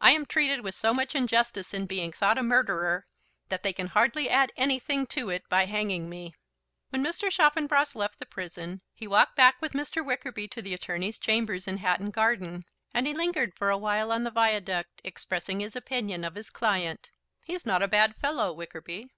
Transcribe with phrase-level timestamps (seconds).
[0.00, 3.06] "I am treated with so much injustice in being thought a murderer
[3.50, 6.34] that they can hardly add anything to it by hanging me."
[6.88, 7.30] When Mr.
[7.30, 10.02] Chaffanbrass left the prison he walked back with Mr.
[10.02, 14.30] Wickerby to the attorney's chambers in Hatton Garden, and he lingered for awhile on the
[14.30, 17.10] Viaduct expressing his opinion of his client.
[17.44, 19.08] "He's not a bad fellow, Wickerby."